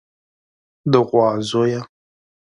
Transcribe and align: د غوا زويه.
د 0.91 0.93
غوا 1.07 1.29
زويه. 1.49 1.81